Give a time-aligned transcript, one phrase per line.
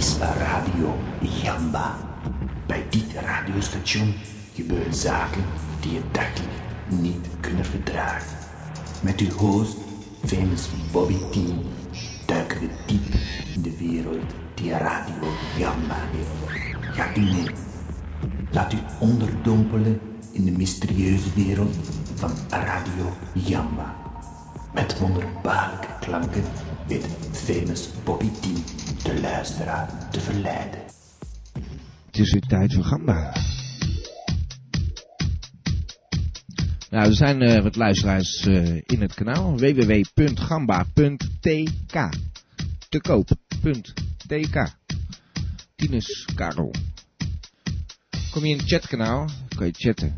[0.00, 1.96] is Radio Gamba.
[2.66, 4.14] Bij dit radiostation
[4.54, 5.44] gebeuren zaken
[5.80, 6.54] die je dagelijks
[6.88, 8.36] niet kunnen verdragen.
[9.02, 9.76] Met uw host,
[10.24, 11.36] famous Bobby T,
[12.26, 13.14] duiken we diep
[13.54, 15.28] in de wereld die Radio
[15.58, 16.96] Gamba heeft.
[16.96, 17.50] Gaat u mee?
[18.50, 20.00] Laat u onderdompelen
[20.32, 21.76] in de mysterieuze wereld
[22.14, 23.96] van Radio Jamba.
[24.74, 26.44] Met wonderbaarlijke klanken
[26.86, 30.80] weet famous Bobby T de luisteraar te verleiden.
[32.06, 33.32] Het is weer tijd voor Gamba.
[36.90, 39.56] Nou, er zijn uh, wat luisteraars uh, in het kanaal.
[39.56, 40.98] www.gamba.tk
[42.88, 44.74] Te koop.tk
[45.76, 46.74] Tinus Karel.
[48.30, 50.16] Kom je in het chatkanaal, kan je chatten.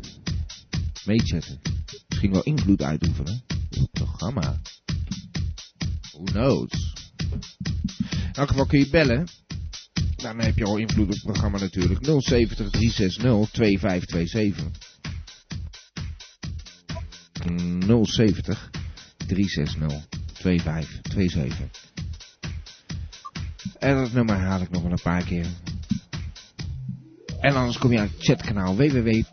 [1.05, 1.59] Meechatten.
[2.07, 4.59] Misschien wel invloed uitoefenen op het programma.
[6.11, 6.92] Who knows?
[8.33, 9.27] Elk geval kun je bellen.
[10.15, 12.05] Dan heb je al invloed op het programma natuurlijk.
[12.05, 14.91] 070 360 2527.
[18.01, 18.69] 070
[19.27, 21.91] 360 2527.
[23.79, 25.45] En dat nummer haal ik nog wel een paar keer.
[27.39, 29.23] En anders kom je aan het chatkanaal www.gamba.tk.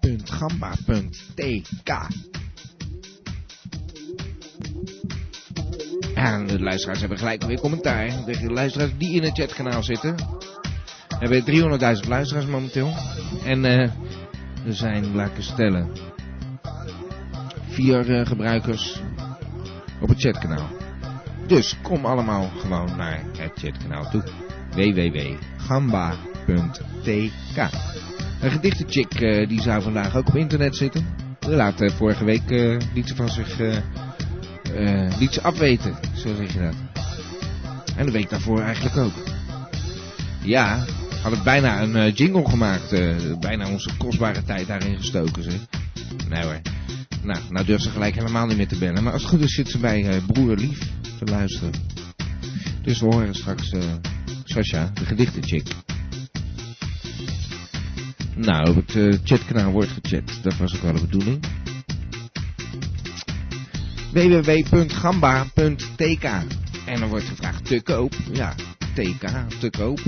[6.21, 8.25] En de luisteraars hebben gelijk weer commentaar.
[8.25, 10.15] De luisteraars die in het chatkanaal zitten.
[11.09, 11.45] We hebben
[12.03, 12.93] 300.000 luisteraars momenteel.
[13.45, 13.93] En er
[14.69, 15.91] zijn, laat ik stellen,
[17.69, 19.01] vier uh, gebruikers
[20.01, 20.69] op het chatkanaal.
[21.47, 24.23] Dus kom allemaal gewoon naar het chatkanaal toe.
[24.71, 25.39] www.gamba.tk
[28.41, 31.07] Een gedichtenchick uh, die zou vandaag ook op internet zitten.
[31.41, 32.51] Laat vorige week
[32.95, 33.59] liet ze van zich
[34.75, 36.75] uh, liet ze afweten, zo zeg je dat.
[37.97, 39.13] En de week daarvoor eigenlijk ook.
[40.43, 40.85] Ja,
[41.23, 42.91] hadden bijna een jingle gemaakt.
[43.41, 45.61] bijna onze kostbare tijd daarin gestoken, zeg.
[46.29, 46.61] Nee hoor.
[47.23, 49.03] Nou, nou durft ze gelijk helemaal niet meer te bellen.
[49.03, 50.79] Maar als het goed is zit ze bij broer Lief
[51.19, 51.73] te luisteren.
[52.83, 53.73] Dus we horen straks
[54.45, 55.69] Sasha, de gedichtenchick.
[58.35, 60.39] Nou, op het chatkanaal wordt gechat.
[60.43, 61.60] Dat was ook wel de bedoeling.
[64.13, 65.65] www.gamba.tk
[66.87, 68.15] En dan wordt gevraagd te koop.
[68.33, 68.55] Ja,
[68.95, 69.29] TK,
[69.59, 70.01] te koop.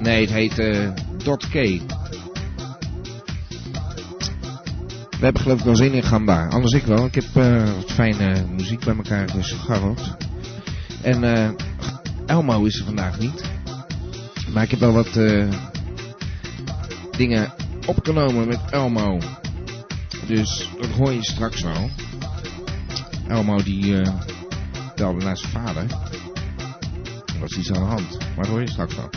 [0.00, 0.90] Nee, het heet uh,
[1.50, 1.52] .k.
[5.10, 6.48] We hebben geloof ik wel zin in Gamba.
[6.48, 7.04] Anders ik wel.
[7.04, 10.16] Ik heb uh, wat fijne muziek bij elkaar dus geharreld.
[11.02, 11.48] En uh,
[12.26, 13.42] Elmo is er vandaag niet.
[14.52, 15.18] Maar ik heb wel wat
[17.16, 17.52] dingen
[17.86, 19.18] opgenomen met Elmo.
[20.30, 21.90] Dus dat hoor je straks wel.
[23.28, 24.08] Elmo die uh,
[24.94, 25.82] belde naar zijn vader.
[27.34, 28.18] Er was iets aan de hand.
[28.18, 29.10] Maar dat hoor je straks wel.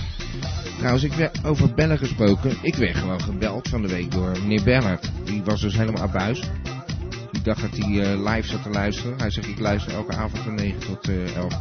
[0.77, 2.57] Trouwens, ik werd over bellen gesproken.
[2.61, 5.11] Ik werd gewoon gebeld van de week door meneer Bernhard.
[5.23, 6.43] Die was dus helemaal abuis.
[7.31, 9.17] Ik dacht dat hij uh, live zat te luisteren.
[9.17, 11.53] Hij zegt ik luister elke avond van 9 tot uh, 11.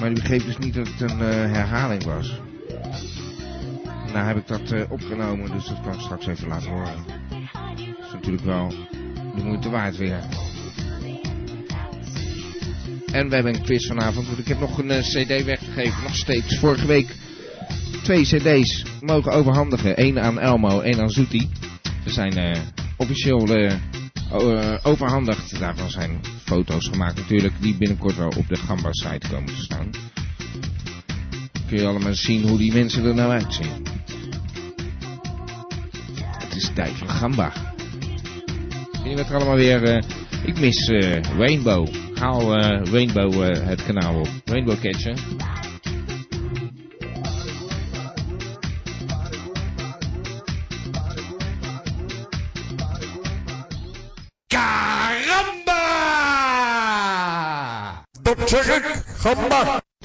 [0.00, 2.40] Maar die begreep dus niet dat het een herhaling was.
[4.12, 7.25] Nou heb ik dat opgenomen, dus dat kan ik straks even laten horen.
[8.26, 8.88] Natuurlijk wel
[9.36, 10.20] de moeite waard weer.
[13.12, 16.58] En we hebben een quiz vanavond, ik heb nog een uh, cd weggegeven, nog steeds.
[16.58, 17.14] Vorige week
[18.02, 20.00] twee cd's mogen overhandigen.
[20.02, 21.48] Eén aan Elmo, één aan Zoetie.
[22.04, 22.58] Ze zijn
[22.96, 23.70] officieel
[24.82, 25.58] overhandigd.
[25.58, 29.90] Daarvan zijn foto's gemaakt natuurlijk, die binnenkort wel op de Gamba-site komen te staan.
[31.68, 33.86] Kun je allemaal zien hoe die mensen er nou uitzien.
[36.38, 37.74] Het is tijd van Gamba.
[39.08, 39.82] Je wat er allemaal weer...
[39.82, 40.02] Uh,
[40.44, 41.88] ik mis uh, Rainbow.
[42.14, 44.28] Haal uh, Rainbow het kanaal op.
[44.44, 45.14] Rainbow Catcher.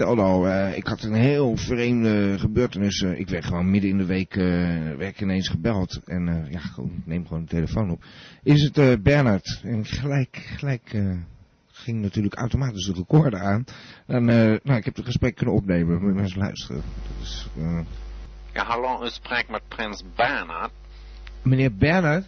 [0.01, 0.23] Gamba!
[0.23, 3.01] Aldo, uh, ik had een heel vreemde gebeurtenis.
[3.01, 6.01] Uh, ik werd gewoon midden in de week uh, werd ineens gebeld.
[6.06, 8.03] En ja, gewoon, neem gewoon de telefoon op.
[8.44, 9.62] Is het Bernard?
[9.63, 11.03] En gelijk, gelijk
[11.71, 13.63] ging natuurlijk automatisch de recorder aan.
[14.07, 16.01] En nou, ik heb het gesprek kunnen opnemen.
[16.01, 16.81] Moet eens luisteren.
[16.81, 17.47] Dat is,
[18.54, 20.71] ja, hallo, u spreekt met prins Bernard.
[21.42, 22.25] Meneer Bernard?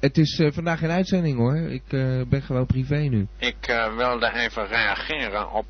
[0.00, 1.56] Het is uh, vandaag geen uitzending hoor.
[1.56, 3.26] Ik uh, ben gewoon privé nu.
[3.38, 5.66] Ik uh, wilde even reageren op,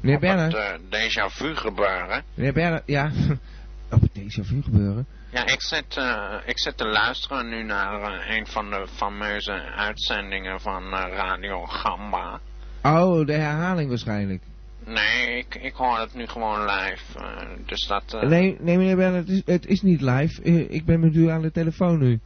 [0.00, 2.22] Meneer op het déjà vu gebeuren.
[2.34, 3.10] Meneer Bernard, ja.
[3.94, 5.06] op het déjà vu gebeuren?
[5.30, 6.00] Ja, ik zit,
[6.46, 12.40] ik zit te luisteren nu naar een van de fameuze uitzendingen van Radio Gamba.
[12.82, 14.42] Oh, de herhaling waarschijnlijk.
[14.84, 17.18] Nee, ik, ik hoor het nu gewoon live.
[17.18, 18.14] eh, dus dat...
[18.14, 20.42] eh, Nee, nee meneer het is, het is niet live.
[20.42, 22.20] Eh, ik ben met u aan de telefoon nu.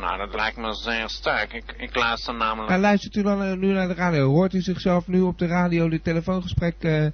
[0.00, 1.52] Nou, dat lijkt me zeer sterk.
[1.52, 2.68] Ik, ik luister namelijk...
[2.68, 4.28] Maar luistert u dan eh, nu naar de radio?
[4.28, 6.74] Hoort u zichzelf nu op de radio dit telefoongesprek...
[6.80, 7.06] eh,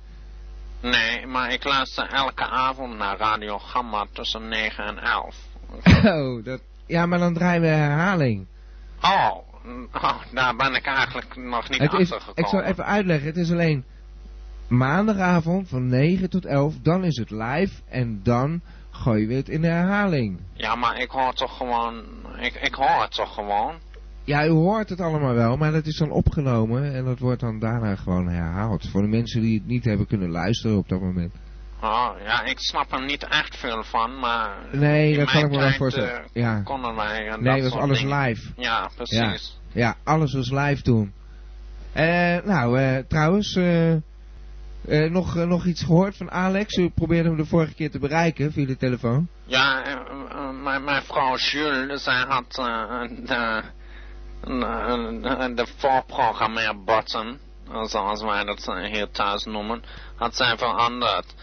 [0.81, 5.37] Nee, maar ik luister elke avond naar Radio Gamma tussen 9 en 11.
[6.05, 6.61] oh, dat...
[6.87, 8.47] Ja, maar dan draaien we herhaling.
[9.03, 9.37] Oh,
[9.93, 12.35] oh daar ben ik eigenlijk nog niet Het achter gekomen.
[12.35, 13.85] ik zal even uitleggen, het is alleen
[14.77, 18.61] maandagavond van 9 tot 11, dan is het live en dan
[18.91, 20.41] gooien we het in de herhaling.
[20.53, 22.03] Ja, maar ik hoor toch gewoon...
[22.41, 23.75] Ik, ik hoor het toch gewoon?
[24.25, 27.59] Ja, u hoort het allemaal wel, maar dat is dan opgenomen en dat wordt dan
[27.59, 28.89] daarna gewoon herhaald.
[28.91, 31.35] Voor de mensen die het niet hebben kunnen luisteren op dat moment.
[31.83, 34.57] Oh, ja, ik snap er niet echt veel van, maar...
[34.73, 36.15] Nee, dat kan ik me wel voorstellen.
[36.23, 36.61] eh, Ja.
[36.63, 37.27] konden wij...
[37.29, 38.19] eh, Nee, dat het was alles dingen.
[38.23, 38.51] live.
[38.57, 39.61] Ja, precies.
[39.73, 41.13] Ja, alles was live toen.
[41.93, 43.57] Eh, nou, eh, trouwens,
[44.89, 46.77] eh, nog, eh, nog iets gehoord van Alex?
[46.77, 49.29] U probeerde hem de vorige keer te bereiken via de telefoon.
[49.45, 53.63] Ja, eh, mijn, vrouw Jules, zij had de,
[54.43, 57.39] de, de voorprogrammeerbutton,
[57.83, 59.83] zoals wij dat hier thuis noemen,
[60.17, 61.35] had zij veranderd.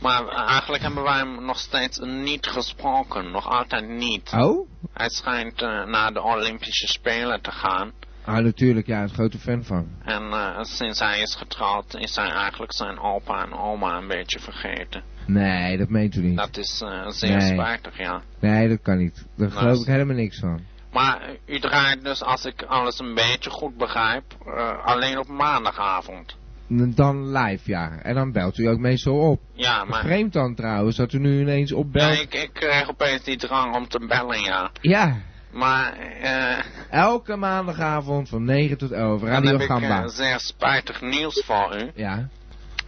[0.00, 4.32] Maar eigenlijk hebben wij hem nog steeds niet gesproken, nog altijd niet.
[4.32, 4.68] Oh?
[4.92, 7.92] Hij schijnt naar de Olympische Spelen te gaan.
[8.28, 9.88] Ah, natuurlijk, ja, een grote fan van.
[10.04, 14.38] En eh, sinds hij is getrouwd, is hij eigenlijk zijn opa en oma een beetje
[14.40, 15.02] vergeten.
[15.26, 16.36] Nee, dat meent u niet.
[16.36, 17.52] Dat is eh, zeer Nee.
[17.52, 18.22] spijtig, ja.
[18.40, 19.26] Nee, dat kan niet.
[19.36, 20.60] Daar geloof ik helemaal niks van.
[20.92, 26.36] Maar u draait dus, als ik alles een beetje goed begrijp, eh, alleen op maandagavond.
[26.70, 27.98] Dan live, ja.
[28.02, 29.40] En dan belt u ook meestal op.
[29.52, 32.20] Ja, maar Vreemd dan trouwens, dat u nu ineens opbelt.
[32.20, 34.70] ik, ik kreeg opeens die drang om te bellen, ja.
[34.80, 35.16] Ja,
[35.52, 36.58] Maar eh
[36.90, 40.02] elke maandagavond van 9 tot 11, dan Radio heb ik Gamba.
[40.02, 41.90] eh, zeer spijtig nieuws voor u.
[41.94, 42.28] Ja.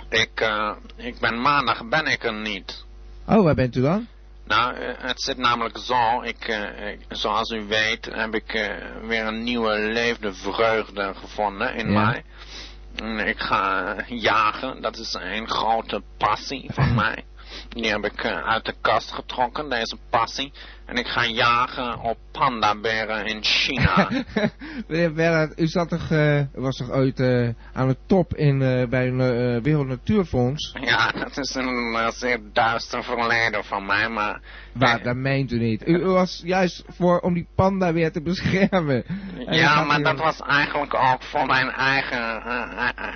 [0.09, 2.85] Ik, eh, ik ben maandag ben ik er niet.
[3.27, 4.07] Oh, waar bent u dan?
[4.45, 6.69] Nou, het zit namelijk zo, ik,
[7.09, 8.71] zoals u weet heb ik
[9.07, 12.01] weer een nieuwe leefde vreugde gevonden in Ja.
[12.05, 12.25] mij.
[13.27, 17.25] Ik ga jagen, dat is een grote passie van mij.
[17.69, 20.53] Die heb ik eh, uit de kast getrokken, deze passie.
[20.87, 24.11] En ik ga jagen op pandaberen in China.
[24.89, 28.59] Meneer Bernhard, u zat toch, eh, was toch ooit eh, aan de top in,
[28.89, 30.77] bij een Wereld Natuurfonds?
[30.81, 34.41] ja, dat is een zeer duister verleden van mij, maar...
[34.73, 35.89] Waar, dat meent u niet.
[35.89, 39.05] U, u was juist voor om die panda weer te beschermen.
[39.51, 42.43] Ja, maar dat was eigenlijk ook voor mijn eigen,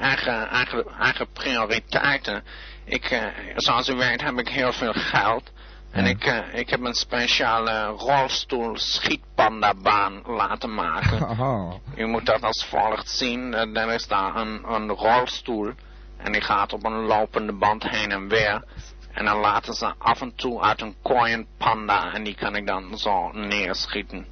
[0.00, 2.42] eigen, eigen, eigen prioriteiten.
[2.84, 3.22] Ik, eh,
[3.56, 5.52] zoals u weet heb ik heel veel geld.
[5.90, 6.10] En Ja.
[6.10, 11.22] ik, eh, ik heb een speciale rolstoel schietpandabaan laten maken.
[11.38, 11.72] Oh.
[11.96, 13.54] U moet dat als volgt zien.
[13.54, 15.70] Eh, Er is daar een, een rolstoel.
[16.16, 18.64] En die gaat op een lopende band heen en weer.
[19.12, 22.12] En dan laten ze af en toe uit een kooi een panda.
[22.12, 24.26] En die kan ik dan zo neerschieten.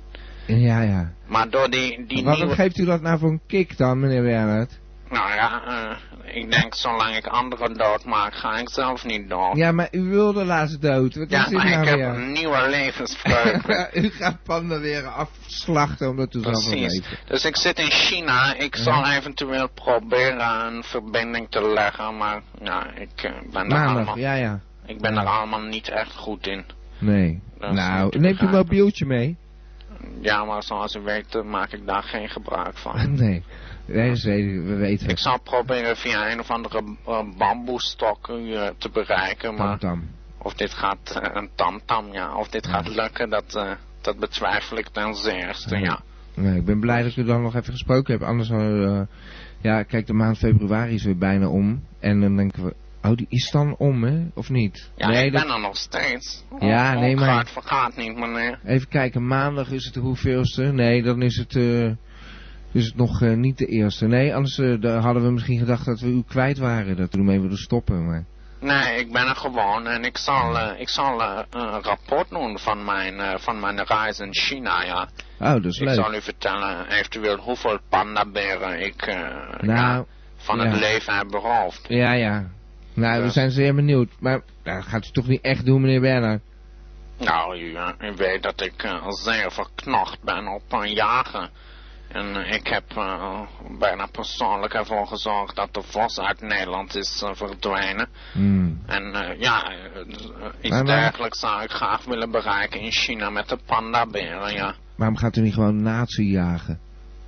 [0.47, 1.13] Ja, ja.
[1.27, 2.55] Maar door die, die Waarom nieuwe...
[2.57, 4.81] geeft u dat nou voor een kick dan, meneer Bernhard?
[5.13, 9.57] Nou ja, eh, ik denk zolang ik anderen doodmaak, ga ik zelf niet dood.
[9.57, 11.15] Ja, maar u wilde laatst dood.
[11.15, 13.91] Wat Ja, is maar nou ik heb een nieuwe levensvreugde.
[14.03, 17.03] u gaat panda weer afslachten omdat u zelf wil Precies.
[17.27, 18.55] Dus ik zit in China.
[18.55, 18.83] Ik Ja.
[18.83, 24.35] zal eventueel proberen een verbinding te leggen, maar ja, ik eh, ben, er allemaal, ja,
[24.35, 24.61] ja.
[24.87, 26.65] ik ben er allemaal niet echt goed in.
[26.99, 27.41] Nee.
[27.59, 28.59] Dat nou, neemt u een begrijpen.
[28.59, 29.37] mobieltje mee?
[30.21, 33.15] Ja, maar zoals u weet eh, maak ik daar geen gebruik van.
[33.25, 33.45] nee.
[33.87, 39.55] We weten Ik zal proberen via een of andere uh, bamboestok u eh, te bereiken,
[39.55, 39.79] maar...
[39.79, 40.03] Tam,
[40.39, 42.37] Of dit gaat, eh, een tamtam, ja.
[42.37, 43.71] Of dit gaat lukken, dat, eh,
[44.01, 45.83] dat betwijfel ik ten zeerste, Ja.
[45.85, 46.01] ja.
[46.35, 48.25] Nee, ik ben blij dat u dan nog even gesproken hebt.
[48.27, 49.01] Anders dan, eh,
[49.61, 51.85] ja, kijk, de maand februari is weer bijna om.
[52.01, 54.27] En dan denken we, oh, die is dan om, hè?
[54.35, 54.91] Of niet?
[54.97, 56.45] Ja, nee, ik dat- ben er nog steeds.
[56.61, 58.59] Ja, nee, maar- Het vergaat niet, meneer.
[58.65, 60.63] Even kijken, maandag is het de hoeveelste?
[60.63, 61.91] Nee, dan is het, eh,
[62.73, 64.07] is het nog eh, niet de eerste.
[64.07, 66.97] Nee, anders eh, hadden we misschien gedacht dat we u kwijt waren.
[66.97, 68.25] Dat we ermee wilden stoppen, maar...
[68.61, 72.85] Nee, ik ben er gewoon en ik zal, eh, ik zal een rapport doen van
[72.85, 75.09] mijn, van mijn reis in China, ja.
[75.41, 75.95] Oh, dat is Ik leuk.
[75.95, 79.07] zal u vertellen eventueel hoeveel pandaberen ik
[79.61, 80.05] Nou,
[80.37, 80.65] van ja.
[80.65, 81.85] het leven heb beroofd.
[81.89, 82.51] ja, ja.
[82.95, 84.09] Nou, we Dus- zijn zeer benieuwd.
[84.21, 86.41] Maar dat gaat u toch niet echt doen, meneer Bernhard?
[87.19, 91.51] Nou, u, u weet dat ik zeer verknocht ben op een jagen.
[92.13, 93.41] En eh, ik heb eh,
[93.79, 98.09] bijna persoonlijk ervoor gezorgd dat de vos uit Nederland is eh, verdwenen.
[98.33, 98.83] Hmm.
[98.87, 99.73] En ja,
[100.61, 104.75] iets Maar- dergelijks zou ik graag willen bereiken in China met de pandaberen, ja.
[104.97, 106.81] Waarom gaat u niet gewoon nazi jagen?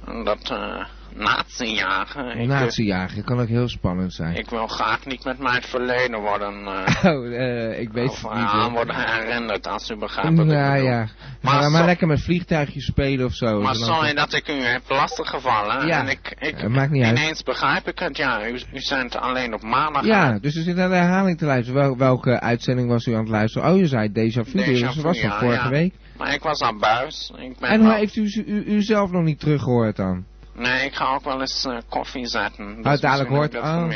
[0.06, 0.84] En dat, eh,
[1.14, 2.30] nazi-jager.
[2.30, 4.37] Ik, eh, Nazi-jager kan ook heel spannend zijn.
[4.37, 8.23] ik wil graag niet met mij het verleden worden, eh, Oh, eh, ik weet het
[8.23, 8.42] niet.
[8.42, 10.87] aan worden herinnerd, als u begrijpt wat ik Ja, bedoel.
[10.88, 11.06] ja.
[11.40, 13.61] Maar Maar, maar lekker met vliegtuigjes spelen of zo.
[13.61, 15.87] Maar sorry dat ik u heb lastiggevallen.
[15.87, 17.18] Ja, En ik, ik maakt niet uit.
[17.18, 18.16] ineens begrijp ik het.
[18.16, 20.42] Ja, u, u zendt alleen op maandag Ja, uit.
[20.42, 21.80] dus we zitten naar de herhaling te luisteren.
[21.80, 23.71] Wel, welke uitzending was u aan het luisteren?
[23.73, 25.94] Oh, je zei Déjà Vu, dus dat was ja, vorige week.
[26.16, 27.33] Maar ik was aan buis.
[27.38, 30.25] Ik ben En hoe heeft u, u, u zelf nog niet teruggehoord dan?
[30.54, 32.82] Nee, ik ga ook wel eens eh, koffie zetten.
[32.82, 33.90] Dus misschien hoort- oh.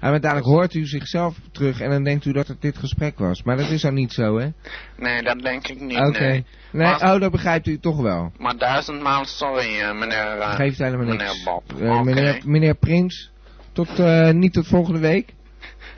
[0.00, 3.42] En uiteindelijk hoort u zichzelf terug en dan denkt u dat het dit gesprek was.
[3.42, 4.48] Maar dat is dan niet zo, hè?
[4.96, 5.98] Nee, dat denk ik niet.
[5.98, 6.18] Oké.
[6.20, 6.44] Nee.
[6.72, 8.32] Nee, Maar- oh, dat begrijpt u toch wel.
[8.38, 11.16] Maar duizendmaal sorry, eh, meneer, eh, Geeft helemaal niks.
[11.22, 12.04] meneer Bob.
[12.04, 13.30] Meneer, meneer Prins,
[13.72, 13.98] tot,
[14.32, 15.34] niet tot volgende week?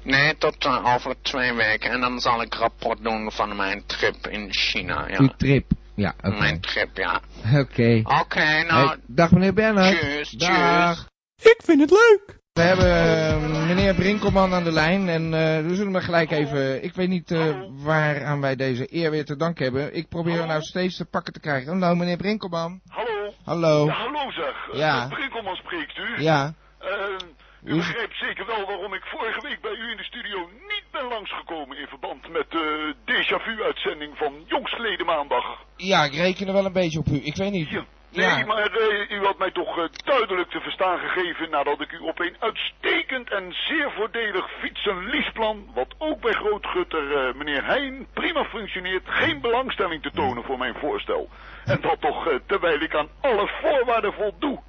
[0.02, 1.90] Nee, tot over twee weken.
[1.90, 5.08] En dan zal ik rapport doen van mijn trip in China.
[5.08, 5.18] Ja.
[5.18, 5.64] Uw trip.
[5.94, 6.38] Ja, oké.
[6.38, 7.20] Mijn trip, ja.
[7.60, 8.02] Oké.
[8.20, 10.00] Oké, nou, Hey, dag meneer Bernhard.
[10.00, 11.06] tjus, Dag.
[11.42, 12.42] Ik vind het leuk.
[12.52, 16.84] We hebben eh, meneer Brinkelman aan de lijn en eh, we zullen maar gelijk even...
[16.84, 19.94] Ik weet niet eh waaraan wij deze eer weer te danken hebben.
[19.94, 21.80] Ik probeer hem nou steeds te pakken te krijgen.
[21.80, 22.80] Hallo meneer Brinkelman.
[22.88, 23.32] Hallo.
[23.44, 23.86] Hallo.
[23.86, 24.68] Ja, hallo zeg.
[24.72, 25.06] Ja.
[25.08, 26.22] Brinkelman spreekt u.
[26.22, 26.54] Ja.
[27.64, 31.08] U begrijpt zeker wel waarom ik vorige week bij u in de studio niet ben
[31.08, 35.44] langsgekomen in verband met de déjà vu-uitzending van jongstleden maandag.
[35.76, 37.20] Ja, ik reken er wel een beetje op u.
[37.24, 37.68] Ik weet niet.
[37.68, 37.84] Ja.
[38.10, 38.44] Nee, Ja.
[38.44, 42.20] maar eh, u had mij toch eh, duidelijk te verstaan gegeven nadat ik u op
[42.20, 49.02] een uitstekend en zeer voordelig fietsen-leaseplan, wat ook bij grootgutter eh, meneer Heijn prima functioneert,
[49.06, 51.28] geen belangstelling te tonen voor mijn voorstel.
[51.64, 54.62] En dat toch terwijl ik aan alle voorwaarden voldoe.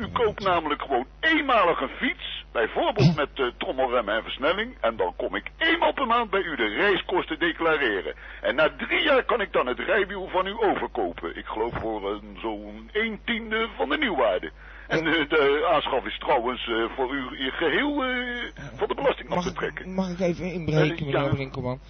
[0.00, 5.12] U koopt namelijk gewoon eenmalig een fiets, bijvoorbeeld met eh, trommelremmen en versnelling, en dan
[5.16, 8.14] kom ik eenmaal per maand bij u de reiskosten declareren.
[8.42, 11.36] En na drie jaar kan ik dan het rijwiel van u overkopen.
[11.36, 14.50] Ik geloof voor een zo'n een tiende van de nieuwwaarde.
[14.88, 19.28] En eh, de aanschaf is trouwens eh, voor u in geheel eh, van de belasting
[19.28, 19.94] af Mag te ik, trekken.
[19.94, 21.28] mag ik even inbreken, meneer ja.
[21.28, 21.80] Brinkelman?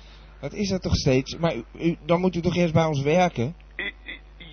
[0.40, 1.37] Wat is dat toch steeds?
[1.37, 3.55] Maar u, u- dan moet u toch eerst bij ons werken?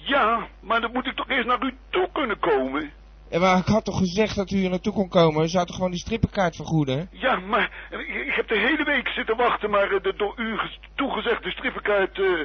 [0.06, 2.92] Ja, maar dan moet ik toch eerst naar u toe kunnen komen?
[3.29, 5.43] En maar ik had toch gezegd dat u hier naartoe kon komen?
[5.43, 7.10] U zou toch gewoon die strippenkaart vergoeden?
[7.12, 7.88] Ja, maar
[8.27, 10.60] ik heb de hele week zitten wachten, maar eh, de door u
[10.96, 12.41] toegezegde strippenkaart, eh,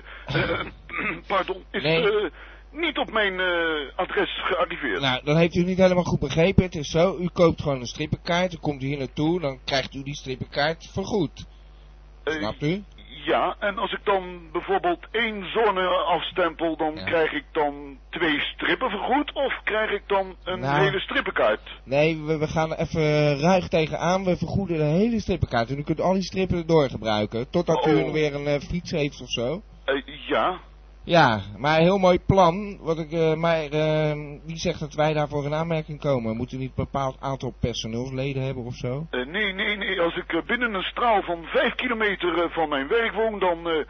[0.50, 0.66] eh,
[1.26, 2.10] pardon, is Nee.
[2.10, 2.30] eh,
[2.70, 3.40] niet op mijn
[3.96, 5.00] adres gearriveerd.
[5.00, 6.62] Nou, dan heeft u niet helemaal goed begrepen.
[6.64, 10.02] Het is zo, u koopt gewoon een strippenkaart, u komt hier naartoe, dan krijgt u
[10.02, 11.46] die strippenkaart vergoed.
[12.24, 12.84] Snapt u?
[13.24, 17.04] Ja, en als ik dan bijvoorbeeld één zone afstempel, dan Ja.
[17.04, 20.84] krijg ik dan twee strippen vergoed, of krijg ik dan een Nou.
[20.84, 21.80] hele strippenkaart?
[21.84, 24.24] Nee, we, we gaan er even ruig tegenaan.
[24.24, 25.70] We vergoeden de hele strippenkaart.
[25.70, 27.50] En u kunt al die strippen erdoor gebruiken.
[27.50, 28.12] Totdat u Oh.
[28.12, 29.62] weer een eh, fiets heeft of zo.
[29.84, 30.60] Eh, ja,
[31.04, 32.78] Ja, maar een heel mooi plan.
[32.80, 34.12] Wat ik, eh, maar eh,
[34.44, 36.36] wie zegt dat wij daarvoor in aanmerking komen?
[36.36, 39.06] Moet u niet een bepaald aantal personeelsleden hebben of zo?
[39.10, 40.00] Eh, nee, nee, nee.
[40.00, 43.84] Als ik eh, binnen een straal van vijf kilometer van mijn werk woon, dan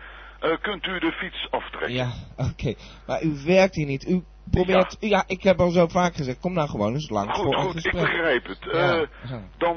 [0.60, 1.92] kunt u de fiets aftrekken.
[1.92, 2.08] Ja,
[2.50, 2.74] oké.
[3.06, 4.08] Maar u werkt hier niet.
[4.08, 4.96] U probeert...
[5.00, 5.24] Ja.
[5.26, 6.40] ik heb al zo vaak gezegd.
[6.40, 8.02] Kom nou gewoon eens langs Goed, voor een goed, ik gesprek.
[8.02, 8.58] begrijp het.
[8.72, 9.06] Ja,
[9.58, 9.76] dan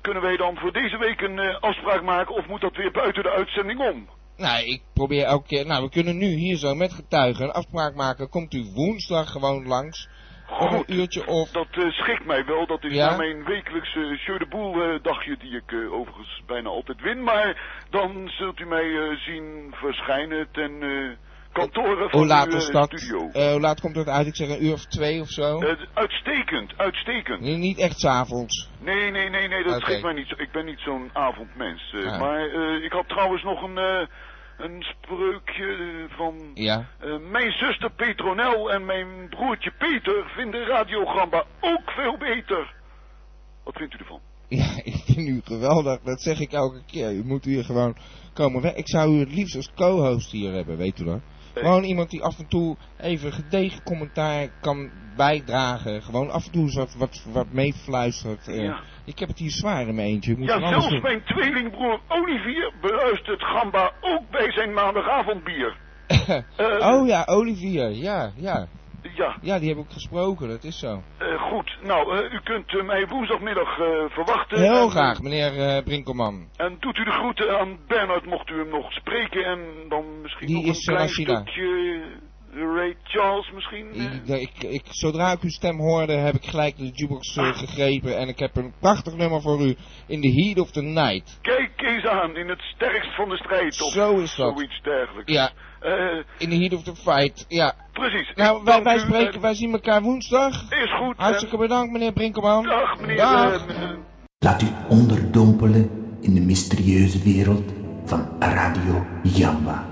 [0.00, 3.30] kunnen wij dan voor deze week een afspraak maken, of moet dat weer buiten de
[3.30, 4.06] uitzending om?
[4.36, 5.66] Nou, ik probeer elke keer...
[5.66, 8.28] Nou, we kunnen nu hier zo met getuigen een afspraak maken.
[8.28, 10.08] Komt u woensdag gewoon langs.
[10.46, 10.72] Goed.
[10.72, 11.50] een uurtje of...
[11.50, 12.66] Dat eh, schikt mij wel.
[12.66, 13.10] Dat is Ja?
[13.10, 17.22] na mijn wekelijkse Show de Boel eh, dagje die ik eh, overigens bijna altijd win.
[17.22, 17.60] Maar
[17.90, 20.82] dan zult u mij zien verschijnen ten
[21.52, 22.98] kantoren van Hoe laat uw is eh, dat?
[22.98, 23.30] studio.
[23.30, 24.26] Eh, hoe laat komt dat uit?
[24.26, 25.58] Ik zeg een uur of twee of zo.
[25.58, 27.40] Eh, uitstekend, uitstekend.
[27.40, 28.68] Nee, niet echt s'avonds.
[28.80, 29.84] Nee, nee, nee, nee, dat Oké.
[29.84, 30.28] schikt mij niet.
[30.28, 30.34] zo.
[30.36, 31.94] Ik ben niet zo'n avondmens.
[31.94, 32.20] Ah.
[32.20, 32.46] Maar
[32.82, 33.76] ik had trouwens nog een,
[34.58, 36.50] een spreukje van...
[36.54, 36.86] Ja.
[37.30, 42.74] mijn zuster Petronel en mijn broertje Peter vinden Radiogamba ook veel beter.
[43.64, 44.20] Wat vindt u ervan?
[44.48, 46.00] Ja, ik vind u geweldig.
[46.00, 47.12] Dat zeg ik elke keer.
[47.12, 47.96] U moet hier gewoon
[48.32, 48.76] komen.
[48.76, 51.20] Ik zou u het liefst als co-host hier hebben, weet u dat?
[51.54, 56.02] Gewoon iemand die af en toe even gedegen commentaar kan bijdragen.
[56.02, 58.48] Gewoon af en toe wat, wat, wat meefluistert.
[58.48, 58.80] Eh, Ja.
[59.04, 60.32] Ik heb het hier zwaar in mijn eentje.
[60.32, 61.02] Ik moet Ja, zelfs doen.
[61.02, 65.76] mijn tweelingbroer Olivier beluistert Gamba ook bij zijn maandagavondbier.
[66.56, 67.90] Eh, oh ja, Olivier.
[67.90, 68.66] Ja, ja.
[69.14, 70.48] Ja, Ja, die heb ik gesproken.
[70.48, 71.02] Dat is zo.
[71.18, 71.76] eh, goed.
[71.82, 74.58] Nou, eh, u kunt mij woensdagmiddag eh, verwachten.
[74.58, 76.48] Heel En, graag, meneer Brinkelman.
[76.56, 79.44] En doet u de groeten aan Bernard, mocht u hem nog spreken.
[79.44, 82.02] En dan misschien Die nog een klein stukje
[82.54, 83.88] Ray Charles misschien?
[83.94, 84.40] eh?
[84.40, 88.16] Ik, ik, ik- zodra ik uw stem hoorde, heb ik gelijk de jukebox eh, gegrepen.
[88.18, 89.76] En ik heb een prachtig nummer voor u.
[90.06, 91.38] In the heat of the night.
[91.42, 94.52] Kijk eens aan, in het sterkst van de strijd of Zo is dat.
[94.56, 95.32] zoiets dergelijks.
[95.32, 97.44] Ja, Eh, in the heat of the fight.
[97.48, 97.74] Ja.
[97.92, 98.32] precies.
[98.34, 100.70] Nou, wij, wij u, spreken, wij zien elkaar woensdag.
[100.70, 101.16] Is goed.
[101.16, 102.62] Hartstikke bedankt, meneer Brinkelman.
[102.64, 103.16] Dag, meneer.
[103.16, 103.66] Dag.
[104.38, 105.90] Laat u onderdompelen
[106.20, 107.72] in de mysterieuze wereld
[108.04, 109.86] van Radio Jamba.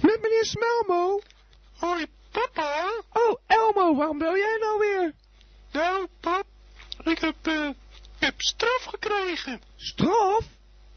[0.00, 1.18] Met meneer Smelmo.
[1.78, 2.90] Hoi, papa.
[3.12, 5.14] Oh, Elmo, waarom bel jij nou weer?
[5.72, 6.44] Nou, pap,
[7.04, 9.62] ik heb, eh, ik heb straf gekregen.
[9.76, 10.44] Straf?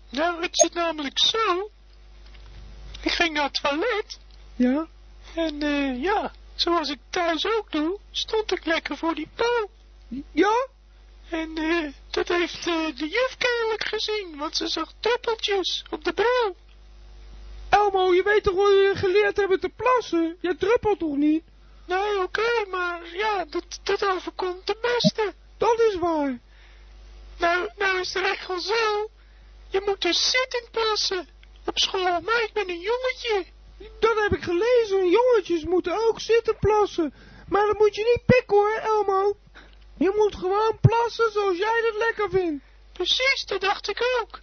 [0.10, 1.70] Nou, het zit namelijk zo.
[3.02, 4.20] Ik ging naar het toilet
[4.56, 4.88] Ja.
[5.36, 9.70] en, eh, ja, zoals ik thuis ook doe, stond ik lekker voor die paal.
[10.32, 10.68] Ja?
[11.30, 16.14] En, eh, dat heeft eh, de juf kennelijk gezien, want ze zag druppeltjes op de
[16.14, 16.56] bril.
[17.72, 20.38] Elmo, je weet toch hoe je geleerd hebben te plassen?
[20.42, 21.44] Je druppelt toch niet?
[21.86, 25.34] Nee, oké, maar ja, dat, dat overkomt de beste.
[25.58, 26.40] Dat is waar.
[27.38, 29.10] Nou, nou is de regel zo.
[29.70, 31.28] Je moet dus zittend plassen
[31.66, 33.46] op school, maar ik ben een jongetje.
[34.00, 35.10] Dat heb ik gelezen.
[35.10, 37.14] Jongetjes moeten ook zitten plassen.
[37.48, 39.38] Maar dat moet je niet pikken hoor, Elmo.
[39.98, 42.64] Je moet gewoon plassen zoals jij dat lekker vindt.
[42.94, 44.40] Precies, dat dacht ik ook.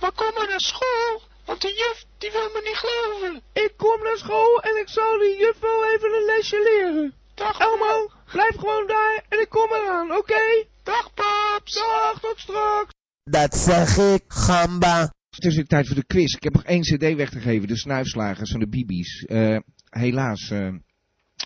[0.00, 3.42] Maar kom maar naar school, want de juf die wil me niet geloven.
[3.52, 7.14] Ik kom naar school en ik zal die juf wel even een lesje leren.
[7.34, 10.64] Dag Elmo, blijf gewoon daar en ik kom eraan, oké?
[10.82, 11.74] Dag paps.
[11.74, 12.92] Dag, tot straks.
[13.24, 15.12] Dat zeg ik, gamba.
[15.30, 16.34] Het is weer tijd voor de quiz.
[16.34, 19.24] Ik heb nog één cd weg te geven, de snuifslagers van de Bibi's.
[19.24, 19.58] Eh,
[19.90, 20.68] helaas eh,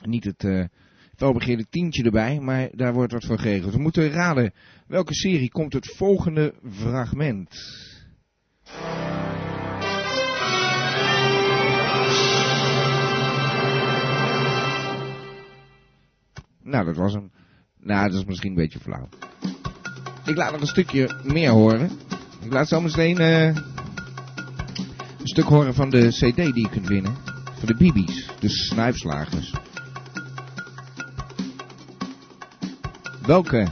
[0.03, 0.65] niet het eh
[1.17, 3.73] welbegeerde tientje erbij, maar daar wordt wat voor geregeld.
[3.73, 4.53] We moeten raden
[4.87, 7.49] welke serie komt het volgende fragment.
[16.67, 17.31] Nou, dat was hem.
[17.81, 19.09] Nou, dat is misschien een beetje flauw.
[20.25, 21.91] Ik laat nog een stukje meer horen.
[22.41, 23.47] Ik laat zo meteen eh,
[25.19, 27.17] een stuk horen van de cd die je kunt winnen.
[27.59, 29.55] Van de Bibi's, de snuifslagers.
[33.23, 33.67] Welke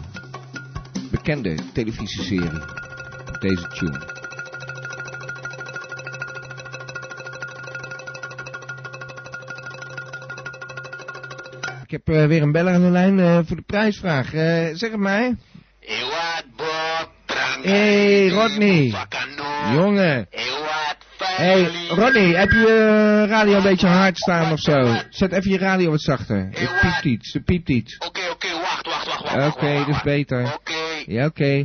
[1.11, 2.61] bekende televisieserie
[3.29, 4.14] op deze tune?
[11.95, 14.35] Heb eh, weer een beller aan de lijn eh, voor de prijsvraag.
[14.35, 15.37] Eh, zeg het mij.
[17.63, 18.95] Hey, Rodney.
[19.73, 20.29] Jongen.
[21.19, 21.71] Hey.
[21.89, 24.97] Rodney, heb je je radio een beetje hard staan of zo?
[25.11, 26.49] Zet even je radio wat zachter.
[26.51, 27.99] Het piept iets, het piept iets.
[27.99, 29.55] Oké, oké, wacht, wacht, wacht, wacht.
[29.57, 30.05] Oké, dat is wacht.
[30.05, 30.55] beter.
[30.55, 30.73] Oké.
[31.07, 31.65] Ja, oké.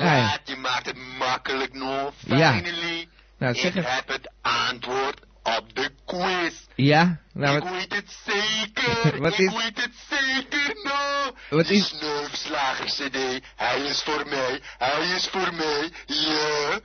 [0.00, 0.38] Ja.
[0.44, 2.12] je maakt het makkelijk nog.
[2.26, 2.60] Ja.
[3.38, 3.86] Nou, zeg ik het.
[3.86, 6.54] heb het antwoord op de quiz.
[6.74, 7.20] Ja?
[7.32, 8.18] Nou, ik weet het.
[9.18, 11.34] Wat ik is- weet het zeker, nou.
[11.50, 13.40] Wat Die is- Sneufslager CD.
[13.56, 14.60] Hij is voor mij.
[14.78, 15.88] Hij is voor mij.
[16.06, 16.78] Ja.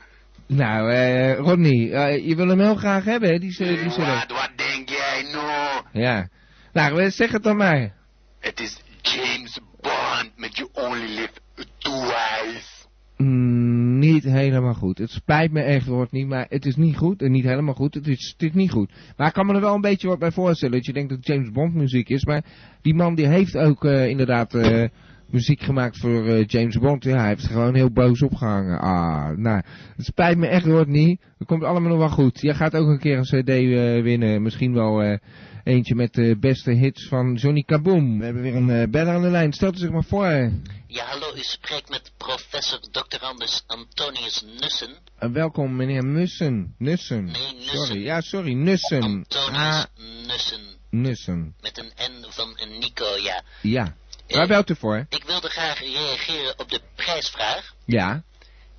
[0.47, 3.95] nou eh, Rodney, eh, je wil hem heel graag hebben, hè, die, die CD.
[3.95, 5.81] Wat, wat denk jij nou?
[5.91, 6.27] Ja.
[6.73, 7.93] Nou, eh, zeg het dan maar.
[8.39, 11.31] Het is James Bond met You Only Live
[11.77, 12.73] Twice.
[13.17, 13.64] Mm,
[14.05, 14.97] niet helemaal goed.
[14.97, 17.21] Het spijt me echt, Rodney, maar het is niet goed.
[17.21, 18.91] En niet helemaal goed, het is, het niet goed.
[19.17, 20.75] Maar ik kan me er wel een beetje wat bij voorstellen.
[20.75, 22.25] Dat je denkt dat het James Bond muziek is.
[22.25, 22.45] Maar
[22.81, 24.89] die man die heeft ook eh, inderdaad eh,
[25.29, 27.03] muziek gemaakt voor eh, James Bond.
[27.03, 28.79] Ja, hij heeft gewoon heel boos opgehangen.
[28.79, 29.61] Ah, nou,
[29.95, 31.19] het spijt me echt, Rodney.
[31.37, 32.41] Het komt allemaal nog wel goed.
[32.41, 34.41] Jij gaat ook een keer een cd eh, winnen.
[34.41, 35.17] Misschien wel eh,
[35.63, 38.17] eentje met de beste hits van Johnny Kaboom.
[38.19, 39.53] We hebben weer een beller aan de lijn.
[39.53, 40.51] Stelt u zich maar voor.
[40.87, 43.17] Ja, hallo, u spreekt met professor Dr.
[43.19, 44.89] Anders Antonius Nussen.
[45.33, 46.75] Welkom meneer Mussen.
[46.77, 47.23] Nussen.
[47.25, 47.77] Nee, Nussen.
[47.77, 49.01] Sorry, ja sorry, Nussen.
[49.01, 49.83] Antonius Ah,
[50.27, 50.61] Nussen.
[50.89, 51.55] Nussen.
[51.61, 53.43] Met een N van een Nico, ja.
[53.61, 53.95] Ja.
[54.27, 55.05] Eh, Waar belt u voor?
[55.09, 57.73] Ik wilde graag reageren op de prijsvraag.
[57.85, 58.23] Ja.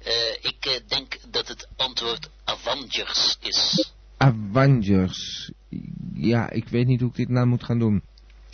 [0.03, 3.93] Eh, ik eh, denk dat het antwoord Avengers is.
[4.17, 5.51] Avengers.
[6.15, 8.03] Ja, ik weet niet hoe ik dit nou moet gaan doen.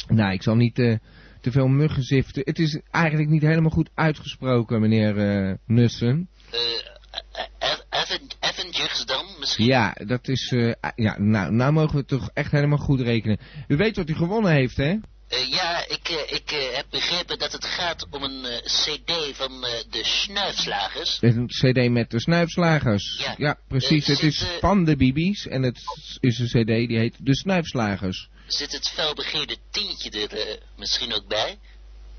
[0.09, 0.97] Nou, ik zal niet eh,
[1.41, 2.43] te veel muggen ziften.
[2.45, 6.29] Het is eigenlijk niet helemaal goed uitgesproken, meneer eh, Nussen.
[6.51, 9.67] Eh, eh, Av- Aven- Avengers dan, misschien?
[9.67, 10.53] Ja, dat is...
[10.53, 13.39] eh, ja, nou, nou mogen we het toch echt helemaal goed rekenen.
[13.69, 14.97] U weet wat u gewonnen heeft, hè?
[15.33, 19.61] Eh, ja, ik, eh, ik eh, heb begrepen dat het gaat om een cd van
[19.91, 21.19] de Snuifslagers.
[21.21, 23.25] Een cd met de snuifslagers.
[23.37, 23.59] Ja.
[23.69, 24.09] precies.
[24.09, 25.81] Eh, het is van de Bibi's en het
[26.21, 28.29] is een cd die heet De Snuifslagers.
[28.47, 31.59] Zit het felbegeerde tientje er misschien ook bij?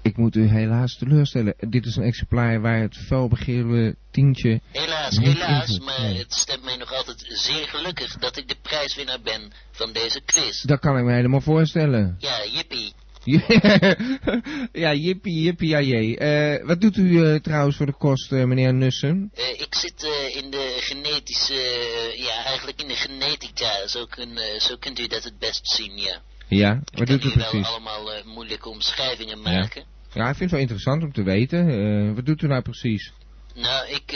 [0.02, 1.56] Ik moet u helaas teleurstellen.
[1.60, 4.62] Dit is een exemplaar waar het felbegeerde tientje...
[4.71, 6.17] Helaas, helaas, maar nee.
[6.17, 10.62] het stemt mij nog altijd zeer gelukkig dat ik de prijswinnaar ben van deze quiz.
[10.62, 12.15] Dat kan ik me helemaal voorstellen.
[12.19, 12.93] Ja, jippie.
[14.83, 16.17] ja, jippie, jippie, ja, jee.
[16.17, 19.31] Eh, wat doet u eh, trouwens voor de kost, eh, meneer Nussen?
[19.57, 20.07] Ik zit
[20.43, 21.53] in de genetische,
[22.17, 23.88] ja, eigenlijk in de genetica.
[23.88, 26.21] Zo, kun, zo kunt u dat het best zien, ja.
[26.47, 27.67] Ja, wat doet u hier wel precies?
[27.67, 29.83] allemaal moeilijke omschrijvingen maken.
[30.13, 32.15] Ja, ik vind het wel interessant om te weten.
[32.15, 33.12] Wat doet u nou precies?
[33.55, 34.12] Nou, ik,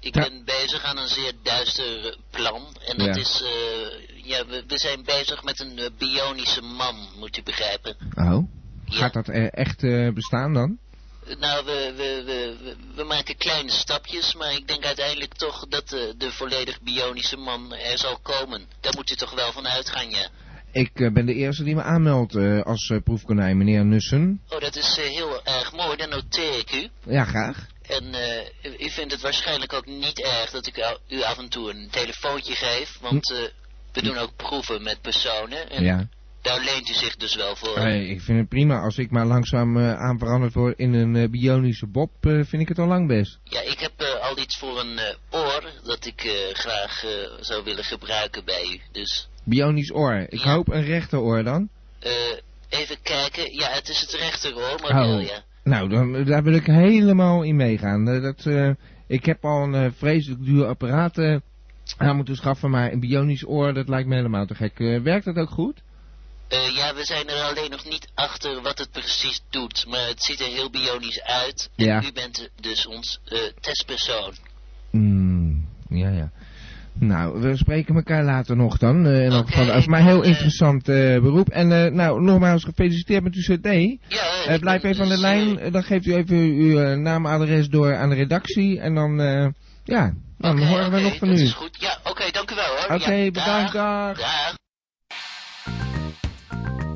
[0.00, 0.20] ik Ja.
[0.22, 2.76] ben bezig aan een zeer duister plan.
[2.86, 3.20] En dat Ja.
[3.20, 3.42] is,
[4.22, 7.96] ja, we, we zijn bezig met een eh, bionische man, moet u begrijpen.
[8.14, 8.48] Oh,
[8.86, 8.98] Ja.
[8.98, 10.78] gaat dat eh, echt eh, bestaan dan?
[11.38, 16.00] Nou, we, we, we, we, maken kleine stapjes, maar ik denk uiteindelijk toch dat eh,
[16.16, 18.66] de volledig bionische man er zal komen.
[18.80, 20.28] Daar moet u toch wel van uitgaan, ja.
[20.72, 24.40] Ik ben de eerste die me aanmeldt als proefkonijn, meneer Nussen.
[24.48, 26.88] Oh, dat is heel erg mooi, dan noteer ik u.
[27.12, 27.66] Ja, graag.
[27.82, 28.04] En
[28.80, 32.54] u- vindt het waarschijnlijk ook niet erg dat ik u- af en toe een telefoontje
[32.54, 33.38] geef, want eh,
[33.92, 35.70] we doen ook proeven met personen.
[35.70, 36.08] En Ja.
[36.42, 37.76] daar leent u zich dus wel voor.
[37.76, 38.80] Eh, ik vind het prima.
[38.80, 42.62] Als ik maar langzaam eh, aan veranderd word in een eh, bionische bob, eh, vind
[42.62, 43.38] ik het al lang best.
[43.44, 45.00] Ja, ik heb al iets voor een
[45.30, 47.04] oor dat ik graag
[47.40, 48.80] zou willen gebruiken bij u.
[48.92, 50.26] Dus Bionisch oor.
[50.28, 50.52] Ik Ja.
[50.52, 51.68] hoop een rechteroor dan.
[52.68, 53.54] even kijken.
[53.54, 55.22] Ja, het is het rechteroor, maar Oh.
[55.22, 55.42] ja.
[55.64, 58.04] Nou, dan, daar wil ik helemaal in meegaan.
[58.04, 58.46] Dat,
[59.06, 61.16] ik heb al een vreselijk duur apparaat
[61.98, 64.78] eh, aan moeten schaffen, maar een bionisch oor, dat lijkt me helemaal te gek.
[64.80, 65.82] Eh, werkt dat ook goed?
[66.48, 70.22] Eh, ja, we zijn er alleen nog niet achter wat het precies doet, maar het
[70.22, 71.70] ziet er heel bionisch uit.
[71.76, 72.02] En Ja.
[72.04, 74.32] u bent dus ons eh, testpersoon.
[74.90, 76.30] Mm, ja, ja.
[76.94, 79.06] Nou, we spreken elkaar later nog dan.
[79.06, 80.84] eh, in elk Oké, geval, maar heel interessant
[81.22, 81.48] beroep.
[81.48, 83.98] En nou, nogmaals gefeliciteerd met uw cd.
[84.08, 85.72] Ja, blijf even aan de dus, lijn.
[85.72, 88.80] dan geeft u even uw naam adres door aan de redactie.
[88.80, 89.46] En dan, eh,
[90.42, 91.42] ja, dan oké, horen we nog van dat u.
[91.42, 91.76] is goed.
[91.78, 92.84] Ja, oké, dank u wel hoor.
[92.96, 94.16] Oké, Ja, bedankt, dag.
[94.18, 94.54] Dag.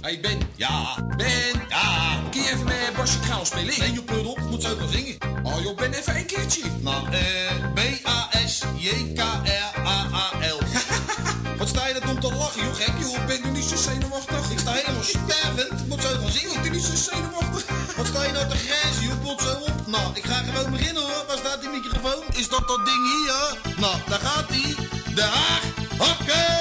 [0.00, 2.20] Hey Ben, ja, Ben, ja.
[2.30, 3.78] Kun je even met Basje Kraal spelen?
[3.78, 5.16] Nee, je pudel, moet zo gaan zingen.
[5.42, 6.62] Oh joh, Ben, even een keertje.
[6.80, 7.20] Nou, eh,
[9.16, 10.58] B-A-S-J-K-R-A-A-L.
[11.58, 13.26] Wat sta je dat om te lachen, joh, gek, joh.
[13.26, 14.50] Ben, doe niet zo zenuwachtig.
[14.50, 15.80] Ik sta helemaal stervend.
[15.80, 17.64] Ik moet zo gaan zingen, doe niet zo zenuwachtig.
[17.96, 19.86] Wat sta je nou te grijzen, joh, pot zo op.
[19.86, 21.24] Nou, ik ga gewoon beginnen, hoor.
[21.26, 22.22] Waar staat die microfoon?
[22.28, 23.74] Is dat dat ding hier?
[23.76, 24.74] Nou, daar gaat ie.
[25.14, 26.55] De Haag!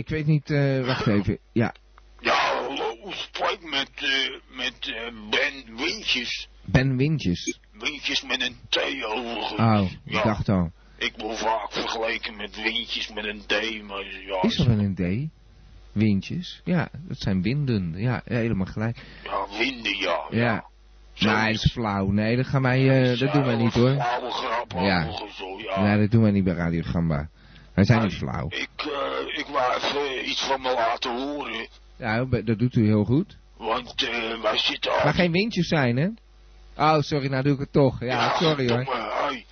[0.00, 1.38] Ik weet niet, eh, wacht even.
[1.52, 1.74] Ja,
[2.20, 6.48] Ja, hallo, spreek met, eh, met eh, Ben Wintjes.
[6.64, 7.58] Ben Wintjes.
[7.72, 9.60] Wintjes met een T overigens.
[9.60, 10.70] Oh, ik ja, dacht al.
[10.98, 14.94] ik word vaak vergeleken met Wintjes met een D, maar ja, Is er wel een
[14.94, 15.30] D?
[15.92, 16.60] Windjes?
[16.64, 17.94] Ja, dat zijn winden.
[17.96, 18.96] Ja, helemaal gelijk.
[19.24, 20.26] ja winden, ja.
[20.30, 20.68] Ja.
[21.12, 22.10] Zo Nee, dat is flauw.
[22.10, 23.90] Nee, dat gaan wij, eh, dat doen wij niet hoor.
[24.30, 25.08] Grap, Ja.
[25.58, 25.82] ja.
[25.82, 27.28] Nee, dat doen wij niet bij Radio Gamba.
[27.86, 28.46] Wij zijn niet flauw.
[28.48, 33.04] Ik, eh, ik wou even iets van me laten horen, Ja, dat doet u heel
[33.04, 33.36] goed.
[33.56, 36.08] want eh, wij zitten Maar geen windjes zijn, hè?
[36.76, 38.00] Oh, sorry, nou doe ik het toch.
[38.00, 38.84] Ja, sorry hoor.
[38.84, 39.44] domme.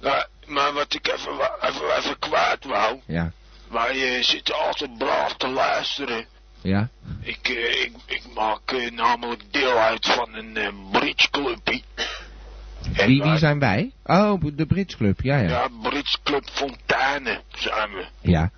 [0.00, 3.32] Ja, maar wat ik even, even, even kwijt wou, Ja,
[3.70, 6.26] wij eh, zitten altijd braaf te luisteren.
[6.60, 6.88] ja.
[7.20, 11.82] Ik, eh, ik, ik maak eh, namelijk deel uit van een uh, bridgeclubje.
[12.92, 13.92] Wie, zijn wij?
[14.04, 15.20] Oh, de Brits Club.
[15.20, 15.48] Ja, ja.
[15.48, 15.68] Ja,
[16.22, 18.06] Club Fontaine zijn we.
[18.20, 18.50] Ja.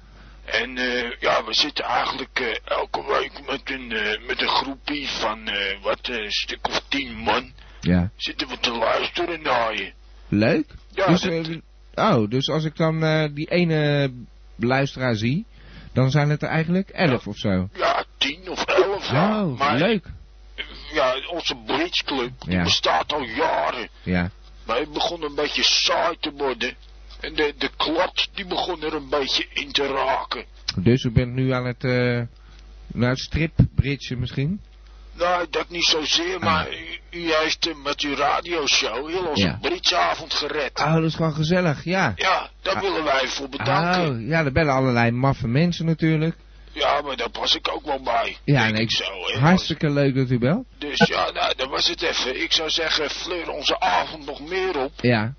[0.44, 5.06] En eh, ja, we zitten eigenlijk eh, elke week met een, eh, met een groepje
[5.06, 7.52] van eh, wat, een stuk of tien man.
[7.80, 8.10] Ja.
[8.16, 9.92] Zitten we te luisteren naar je.
[10.28, 10.66] Leuk.
[10.90, 11.60] Ja, dus, dat-
[11.94, 13.00] oh, dus als ik dan
[13.34, 14.10] die ene
[14.56, 15.46] luisteraar zie,
[15.92, 17.68] dan zijn het er eigenlijk elf of zo.
[17.74, 19.10] Ja, tien of elf.
[19.10, 19.44] ja.
[19.44, 20.06] Oh, maar, leuk.
[20.92, 22.62] Ja, onze Bridge Club, die Ja.
[22.62, 23.88] bestaat al jaren.
[24.02, 24.30] Ja.
[24.66, 26.74] Maar het begon een beetje saai te worden.
[27.20, 30.44] En de, de klot, die begon er een beetje in te raken.
[30.76, 32.22] Dus u bent nu aan het, eh
[32.86, 34.60] nou, stripbridgen misschien?
[35.12, 39.58] Nou, dat niet zozeer, maar u, u heeft eh, met uw radioshow heel onze Ja.
[39.60, 40.80] Bridgeavond gered.
[40.80, 42.12] Oh, dat is gewoon gezellig, ja.
[42.16, 44.10] Ja, daar willen wij voor bedanken.
[44.10, 46.36] Oh, ja, er bellen allerlei maffe mensen natuurlijk.
[46.72, 48.36] Ja, maar daar pas ik ook wel bij.
[48.44, 49.04] Ja, denk nee, ik zo.
[49.04, 49.38] Hè.
[49.38, 50.66] hartstikke leuk dat u belt.
[50.78, 52.42] Dus ja, nou, dat was het even.
[52.42, 54.92] Ik zou zeggen, fleur onze avond nog meer op.
[55.00, 55.34] Ja.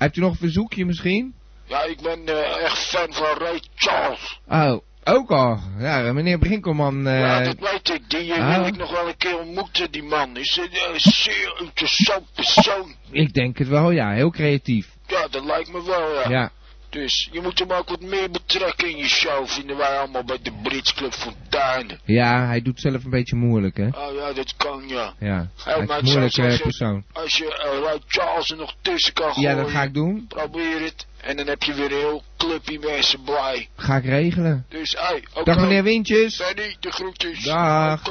[0.00, 1.34] Hebt u nog een verzoekje misschien?
[1.64, 4.40] Ja, ik ben eh, echt fan van Ray Charles.
[4.48, 5.58] Oh, ook al.
[5.78, 7.06] Ja, meneer Brinkelman.
[7.06, 8.10] eh ja, dat weet ik.
[8.10, 8.56] Die eh, oh.
[8.56, 10.36] wil ik nog wel een keer ontmoeten, die man.
[10.36, 12.94] Is een eh, zeer interessant persoon.
[13.10, 14.12] Ik denk het wel, ja.
[14.12, 14.88] Heel creatief.
[15.06, 16.28] Ja, dat lijkt me wel, ja.
[16.28, 16.50] Ja.
[16.90, 20.38] Dus je moet hem ook wat meer betrekken in je show, vinden wij allemaal bij
[20.42, 21.98] de Brits Club Fontaine.
[22.04, 23.86] Ja, hij doet zelf een beetje moeilijk, hè.
[23.86, 25.14] Oh ja, dat kan, ja.
[25.18, 25.48] Ja.
[25.64, 27.04] Hey, Hij is een moeilijke zeggen, persoon.
[27.12, 30.24] Als je uh, Ray Charles er nog tussen kan gooien, Ja, dat ga ik doen.
[30.28, 31.06] probeer het.
[31.20, 33.68] En dan heb je weer een heel clubje mensen blij.
[33.76, 34.66] Ga ik regelen.
[34.68, 35.44] Dus, hey, oké.
[35.44, 36.36] Dag meneer Wintjes.
[36.36, 37.44] Benny, de groetjes.
[37.44, 38.02] Dag.